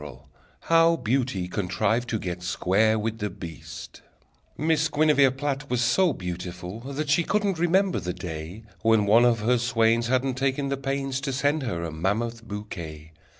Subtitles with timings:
[0.61, 4.01] _]How Beauty Contrived to Get Square with the Beast
[4.57, 9.41] Miss Guinevere Platt Was so beautiful that She couldn't remember the day When one of
[9.41, 13.11] her swains Hadn't taken the pains To send her a mammoth bouquet.